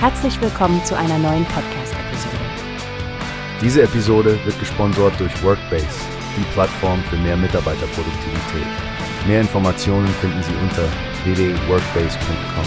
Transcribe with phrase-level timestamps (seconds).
[0.00, 2.36] Herzlich willkommen zu einer neuen Podcast-Episode.
[3.60, 5.88] Diese Episode wird gesponsert durch Workbase,
[6.36, 8.68] die Plattform für mehr Mitarbeiterproduktivität.
[9.26, 10.84] Mehr Informationen finden Sie unter
[11.24, 12.64] www.workbase.com.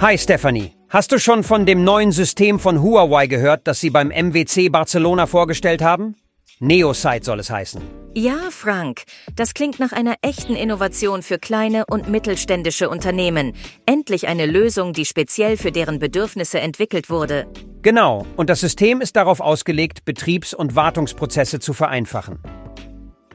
[0.00, 4.10] Hi Stephanie, hast du schon von dem neuen System von Huawei gehört, das sie beim
[4.10, 6.14] MWC Barcelona vorgestellt haben?
[6.60, 7.80] Neosite soll es heißen.
[8.14, 9.04] Ja, Frank,
[9.34, 13.54] das klingt nach einer echten Innovation für kleine und mittelständische Unternehmen.
[13.86, 17.46] Endlich eine Lösung, die speziell für deren Bedürfnisse entwickelt wurde.
[17.82, 22.40] Genau, und das System ist darauf ausgelegt, Betriebs- und Wartungsprozesse zu vereinfachen.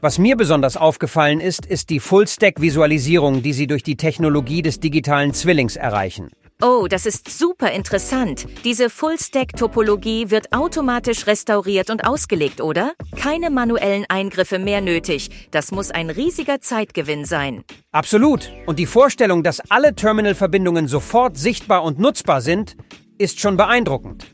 [0.00, 5.32] Was mir besonders aufgefallen ist, ist die Full-Stack-Visualisierung, die sie durch die Technologie des digitalen
[5.34, 6.28] Zwillings erreichen.
[6.62, 8.46] Oh, das ist super interessant.
[8.64, 12.92] Diese Full-Stack-Topologie wird automatisch restauriert und ausgelegt, oder?
[13.14, 15.28] Keine manuellen Eingriffe mehr nötig.
[15.50, 17.62] Das muss ein riesiger Zeitgewinn sein.
[17.92, 18.50] Absolut.
[18.64, 22.74] Und die Vorstellung, dass alle Terminal-Verbindungen sofort sichtbar und nutzbar sind,
[23.18, 24.26] ist schon beeindruckend.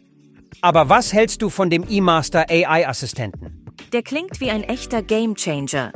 [0.61, 3.67] Aber was hältst du von dem eMaster AI-Assistenten?
[3.93, 5.91] Der klingt wie ein echter Gamechanger.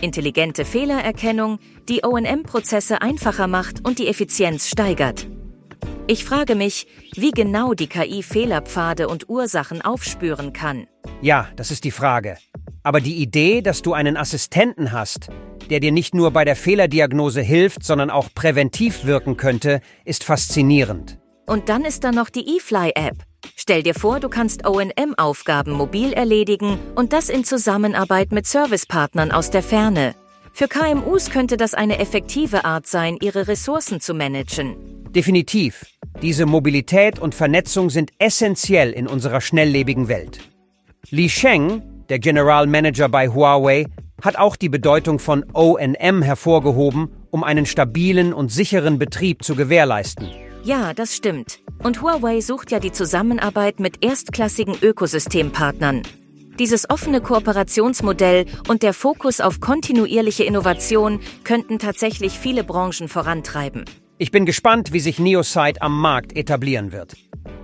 [0.00, 5.28] Intelligente Fehlererkennung, die OM-Prozesse einfacher macht und die Effizienz steigert.
[6.10, 10.86] Ich frage mich, wie genau die KI Fehlerpfade und Ursachen aufspüren kann.
[11.20, 12.38] Ja, das ist die Frage.
[12.82, 15.28] Aber die Idee, dass du einen Assistenten hast,
[15.68, 21.18] der dir nicht nur bei der Fehlerdiagnose hilft, sondern auch präventiv wirken könnte, ist faszinierend.
[21.44, 23.18] Und dann ist da noch die eFly-App.
[23.54, 29.50] Stell dir vor, du kannst OM-Aufgaben mobil erledigen und das in Zusammenarbeit mit Servicepartnern aus
[29.50, 30.14] der Ferne.
[30.54, 34.74] Für KMUs könnte das eine effektive Art sein, ihre Ressourcen zu managen.
[35.10, 35.84] Definitiv.
[36.20, 40.40] Diese Mobilität und Vernetzung sind essentiell in unserer schnelllebigen Welt.
[41.10, 43.86] Li Sheng, der General Manager bei Huawei,
[44.20, 50.28] hat auch die Bedeutung von ONM hervorgehoben, um einen stabilen und sicheren Betrieb zu gewährleisten.
[50.64, 51.60] Ja, das stimmt.
[51.84, 56.02] Und Huawei sucht ja die Zusammenarbeit mit erstklassigen Ökosystempartnern.
[56.58, 63.84] Dieses offene Kooperationsmodell und der Fokus auf kontinuierliche Innovation könnten tatsächlich viele Branchen vorantreiben.
[64.20, 67.14] Ich bin gespannt, wie sich Neosite am Markt etablieren wird.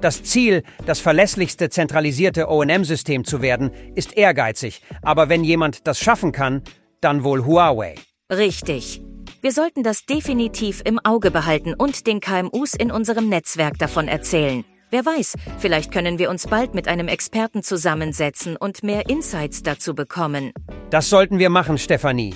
[0.00, 6.30] Das Ziel, das verlässlichste zentralisierte OM-System zu werden, ist ehrgeizig, aber wenn jemand das schaffen
[6.30, 6.62] kann,
[7.00, 7.96] dann wohl Huawei.
[8.30, 9.02] Richtig.
[9.42, 14.64] Wir sollten das definitiv im Auge behalten und den KMUs in unserem Netzwerk davon erzählen.
[14.90, 19.94] Wer weiß, vielleicht können wir uns bald mit einem Experten zusammensetzen und mehr Insights dazu
[19.94, 20.52] bekommen.
[20.90, 22.34] Das sollten wir machen, Stefanie.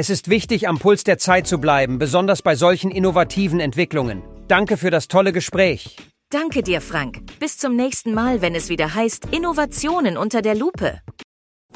[0.00, 4.22] Es ist wichtig, am Puls der Zeit zu bleiben, besonders bei solchen innovativen Entwicklungen.
[4.46, 5.96] Danke für das tolle Gespräch.
[6.30, 7.18] Danke dir, Frank.
[7.40, 11.00] Bis zum nächsten Mal, wenn es wieder heißt Innovationen unter der Lupe.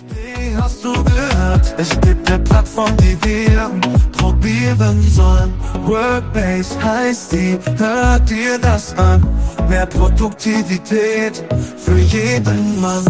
[0.06, 1.74] Wie hast du gehört?
[1.78, 3.68] Es gibt eine Plattform, die wir
[4.12, 5.52] probieren sollen.
[5.84, 9.26] Workbase heißt die, hört dir das an.
[9.68, 11.42] Mehr Produktivität
[11.76, 13.04] für jeden Mann.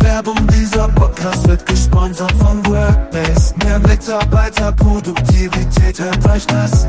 [0.00, 2.62] Werbung, dieser Podcast wird gesponsert von
[4.60, 6.86] Mitarbeiterproduktivität, hört euch das.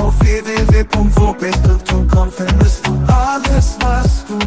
[0.00, 4.38] Auf www.workbase.com findest du alles, was du.